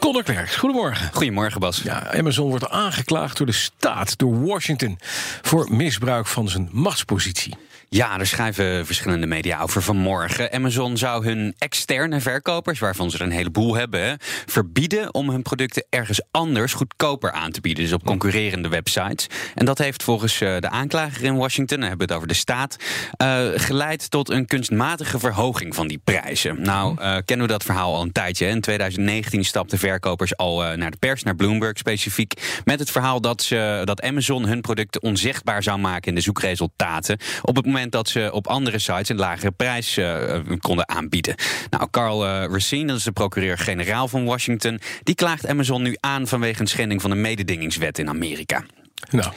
[0.00, 0.56] Conor Klerks.
[0.56, 1.10] Goedemorgen.
[1.12, 1.80] Goedemorgen, Bas.
[1.82, 4.98] Ja, Amazon wordt aangeklaagd door de staat, door Washington,
[5.42, 7.56] voor misbruik van zijn machtspositie.
[7.96, 10.52] Ja, er schrijven verschillende media over vanmorgen.
[10.52, 14.16] Amazon zou hun externe verkopers, waarvan ze er een heleboel hebben,
[14.46, 17.84] verbieden om hun producten ergens anders goedkoper aan te bieden.
[17.84, 19.26] Dus op concurrerende websites.
[19.54, 22.40] En dat heeft volgens eh, de aanklager in Washington, dan hebben we het over de
[22.40, 22.76] staat,
[23.22, 26.62] uh, geleid tot een kunstmatige verhoging van die prijzen.
[26.62, 28.46] Nou, uh, kennen we dat verhaal al een tijdje.
[28.46, 33.42] In 2019 stapten verkopers al naar de pers, naar Bloomberg specifiek, met het verhaal dat,
[33.42, 37.18] ze, dat Amazon hun producten onzichtbaar zou maken in de zoekresultaten.
[37.42, 41.34] Op het moment dat ze op andere sites een lagere prijs uh, konden aanbieden.
[41.70, 46.26] Nou, Carl uh, Racine, dat is de procureur-generaal van Washington, die klaagt Amazon nu aan
[46.26, 48.64] vanwege een schending van de mededingingswet in Amerika.
[49.10, 49.32] Nou.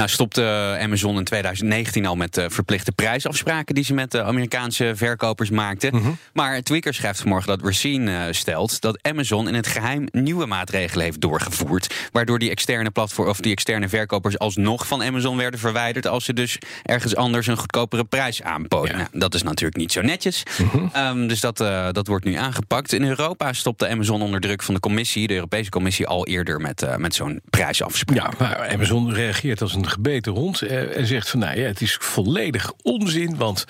[0.00, 4.92] Nou stopte Amazon in 2019 al met de verplichte prijsafspraken die ze met de Amerikaanse
[4.94, 5.94] verkopers maakten.
[5.94, 6.10] Mhm.
[6.32, 11.20] Maar Tweaker schrijft vanmorgen dat Racine stelt dat Amazon in het geheim nieuwe maatregelen heeft
[11.20, 11.94] doorgevoerd.
[12.12, 16.32] Waardoor die externe platform of die externe verkopers alsnog van Amazon werden verwijderd als ze
[16.32, 18.90] dus ergens anders een goedkopere prijs aanboden.
[18.90, 18.96] Ja.
[18.96, 20.42] Nou, dat is natuurlijk niet zo netjes.
[20.58, 21.06] Mhm.
[21.06, 22.92] Um, dus dat, uh, dat wordt nu aangepakt.
[22.92, 26.82] In Europa stopte Amazon onder druk van de commissie, de Europese Commissie, al eerder met,
[26.82, 28.16] uh, met zo'n prijsafspraak.
[28.16, 31.80] Ja, maar Amazon reageert als een gebeten hond eh, en zegt van nou ja, het
[31.80, 33.64] is volledig onzin, want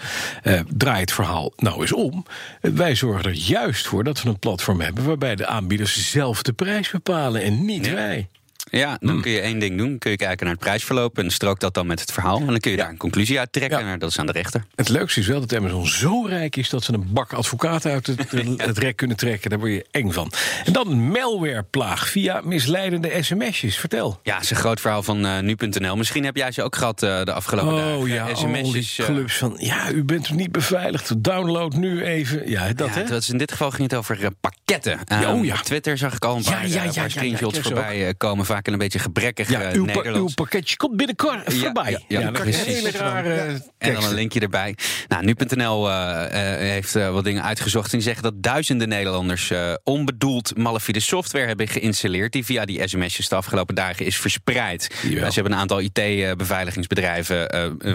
[0.44, 2.24] uh, draai het verhaal nou eens om.
[2.62, 6.42] Uh, wij zorgen er juist voor dat we een platform hebben waarbij de aanbieders zelf
[6.42, 7.94] de prijs bepalen en niet Ja.
[7.94, 8.28] wij.
[8.70, 9.98] Ja, dan kun je één ding doen.
[9.98, 12.38] Kun je kijken naar het prijsverloop en strook dat dan met het verhaal.
[12.38, 13.78] En dan kun je daar een conclusie uit trekken.
[13.84, 13.92] Ja.
[13.92, 14.64] En dat is aan de rechter.
[14.74, 18.06] Het leukste is wel dat Amazon zo rijk is dat ze een bak advocaten uit
[18.06, 18.30] het,
[18.68, 19.50] het rek kunnen trekken.
[19.50, 20.32] Daar word je eng van.
[20.64, 23.76] En dan een malwareplaag via misleidende sms'jes.
[23.76, 24.20] Vertel.
[24.22, 25.96] Ja, is een groot verhaal van uh, nu.nl.
[25.96, 27.96] Misschien heb jij ze ook gehad uh, de afgelopen dagen.
[27.96, 28.98] Oh ja, sms'jes.
[29.00, 31.24] oh, clubs van ja, u bent niet beveiligd.
[31.24, 32.50] Download nu even.
[32.50, 33.04] Ja, dat ja, hè?
[33.04, 34.98] dat is in dit geval ging het over uh, pakketten.
[35.04, 35.54] Ja, oh ja.
[35.54, 37.60] Op Twitter zag ik al een Ja, paar, ja, ja, paar ja, ja, screenshots ja,
[37.62, 38.46] ja, voorbij komen.
[38.46, 40.18] Vaak in een beetje gebrekkig Ja, uh, uw, Nederlands.
[40.18, 42.04] uw pakketje komt binnenkort voorbij.
[42.08, 44.08] ja, dan hele rare En dan teksten.
[44.08, 44.76] een linkje erbij.
[45.08, 46.24] Nou, nu.nl uh,
[46.56, 47.84] heeft wat dingen uitgezocht.
[47.92, 49.52] En die zeggen dat duizenden Nederlanders
[49.84, 52.32] onbedoeld malafide software hebben geïnstalleerd.
[52.32, 54.94] die via die sms'jes de afgelopen dagen is verspreid.
[55.02, 55.28] Jawel.
[55.28, 57.48] ze hebben een aantal IT-beveiligingsbedrijven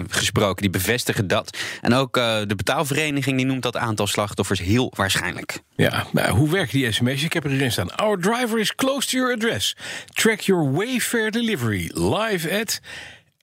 [0.08, 1.58] gesproken die bevestigen dat.
[1.80, 5.58] En ook de betaalvereniging die noemt dat aantal slachtoffers heel waarschijnlijk.
[5.76, 7.22] Ja, maar hoe werken die sms'jes?
[7.22, 7.96] Ik heb er erin staan.
[7.96, 9.76] Our driver is close to your address.
[10.14, 11.88] Track your Wayfair delivery.
[11.94, 12.80] Live at...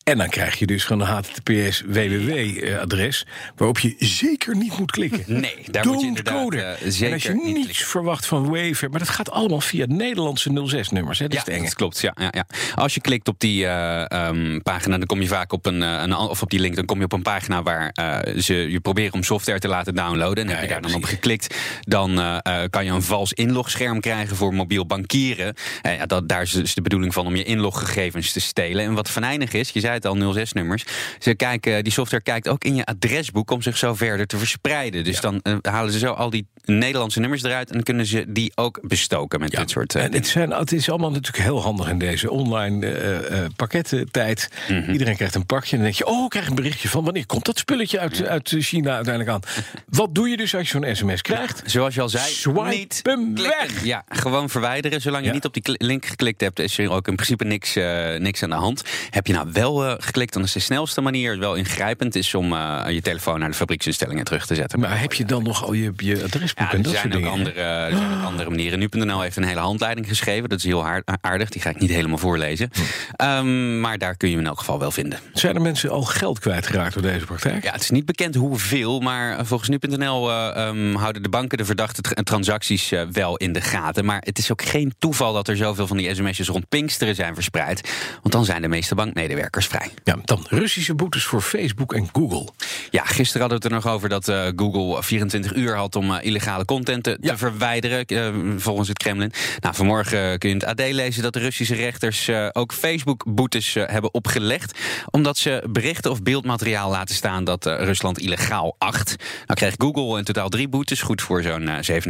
[0.03, 3.25] En dan krijg je dus gewoon een HTTPS www-adres...
[3.55, 5.23] waarop je zeker niet moet klikken.
[5.43, 7.85] Nee, daar Don't moet je inderdaad uh, zeker en als je niet niets klikken.
[7.85, 8.89] verwacht van Wayfair...
[8.89, 11.17] maar dat gaat allemaal via Nederlandse 06-nummers.
[11.19, 11.63] Dat is Ja, het enge.
[11.63, 11.99] dat klopt.
[11.99, 12.45] Ja, ja, ja.
[12.75, 16.01] Als je klikt op die uh, um, pagina, dan kom je vaak op een, uh,
[16.01, 18.79] een, of op die link, dan kom je op een pagina waar uh, ze je
[18.79, 20.43] proberen om software te laten downloaden.
[20.43, 24.53] En heb je daar dan op geklikt, dan kan je een vals inlogscherm krijgen voor
[24.53, 25.55] mobiel bankieren.
[25.81, 28.85] Ja, dat, daar is dus de bedoeling van om je inloggegevens te stelen.
[28.85, 30.85] En wat venijnig is, je zei het al, 06-nummers.
[31.19, 35.03] Ze kijken, die software kijkt ook in je adresboek om zich zo verder te verspreiden.
[35.03, 35.21] Dus Ja.
[35.21, 38.79] dan uh, halen ze zo al die Nederlandse nummers eruit en kunnen ze die ook
[38.81, 39.95] bestoken met dit soort.
[39.95, 43.45] Uh, en het, zijn, het is allemaal natuurlijk heel handig in deze online uh, uh,
[43.55, 44.49] pakkettentijd.
[44.69, 44.91] Mm -hmm.
[44.91, 46.05] Iedereen krijgt een pakje en dan denk je...
[46.05, 49.41] oh, ik krijg een berichtje van wanneer komt dat spulletje uit, uit China uiteindelijk aan.
[49.99, 51.61] Wat doe je dus als je zo'n sms krijgt?
[51.65, 53.83] Zoals je al zei, Swipe niet hem weg.
[53.83, 55.01] Ja, gewoon verwijderen.
[55.01, 55.33] Zolang je Ja.
[55.33, 56.59] niet op die link geklikt hebt...
[56.59, 57.73] is er ook in principe niks,
[58.17, 58.83] niks aan de hand.
[59.09, 61.39] Heb je nou wel geklikt, dan is de snelste manier...
[61.39, 62.53] wel ingrijpend is om
[62.89, 64.79] je telefoon naar de fabrieksinstellingen terug te zetten.
[64.79, 66.23] Maar heb je dan nog al je, je
[66.55, 67.31] Ja, en er dat zijn soort ook dingen?
[67.31, 68.79] andere, er zijn ook andere manieren.
[68.79, 70.49] Nu.nl heeft een hele handleiding geschreven.
[70.49, 70.85] Dat is heel
[71.21, 71.49] aardig.
[71.49, 72.69] Die ga ik niet helemaal voorlezen.
[73.17, 73.25] Hm.
[73.25, 75.19] Um, maar daar kun je hem in elk geval wel vinden.
[75.33, 77.63] Zijn er mensen al geld kwijtgeraakt door deze praktijk?
[77.63, 81.65] Ja, het is niet bekend hoeveel, maar volgens nu.nl uh, um, houden de banken de
[81.65, 84.05] verdachte tra transacties uh, wel in de gaten.
[84.05, 87.33] Maar het is ook geen toeval dat er zoveel van die sms'jes rond Pinksteren zijn
[87.33, 87.91] verspreid.
[88.21, 89.89] Want dan zijn de meeste bankmedewerkers vrij.
[90.03, 92.49] Ja, dan Russische boetes voor Facebook en Google.
[92.89, 96.11] Ja, gisteren hadden we het er nog over dat uh, Google 24 uur had om
[96.11, 99.31] uh, illegale content te, te verwijderen, eh, volgens het Kremlin.
[99.59, 103.75] Nou, vanmorgen kun je in het AD lezen dat de Russische rechters eh, ook Facebook-boetes
[103.75, 104.79] eh, hebben opgelegd.
[105.09, 109.15] Omdat ze berichten of beeldmateriaal laten staan dat Rusland illegaal acht.
[109.45, 112.01] Nou kreeg Google in totaal drie boetes, goed voor zo'n eh,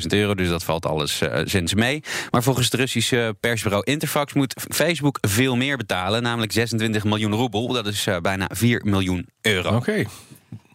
[0.00, 0.34] 67.000 euro.
[0.34, 2.02] Dus dat valt alles zins mee.
[2.30, 7.72] Maar volgens het Russische persbureau Interfax moet Facebook veel meer betalen, namelijk 26 miljoen roebel.
[7.72, 9.76] Dat is bijna 4 miljoen euro.
[9.76, 10.04] Oké.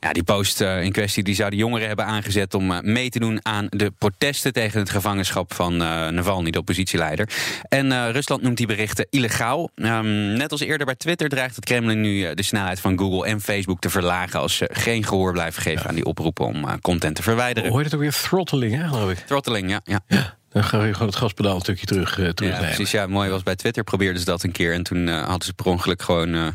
[0.03, 3.19] Ja, die post eh, in kwestie die zouden jongeren hebben aangezet om eh, mee te
[3.19, 7.29] doen aan de protesten tegen het gevangenschap van eh, Navalny, de oppositieleider.
[7.69, 9.69] En Rusland noemt die berichten illegaal.
[9.75, 13.41] Ehm, net als eerder bij Twitter dreigt het Kremlin nu de snelheid van Google en
[13.41, 17.23] Facebook te verlagen als ze geen gehoor blijven geven aan die oproepen om content te
[17.23, 17.69] verwijderen.
[17.69, 18.11] Hoor je het ook weer?
[18.11, 19.17] Throttling, hè, geloof ik.
[19.17, 19.81] Throttling, ja.
[20.07, 20.35] ja.
[20.49, 22.91] Dan ga je gewoon het gaspedaal een stukje terug, eh Ja, precies.
[22.91, 25.65] Ja, mooi was bij Twitter probeerden ze dat een keer en toen hadden ze per
[25.65, 26.53] ongeluk gewoon het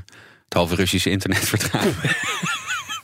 [0.48, 1.94] halve Russische internet vertraagd.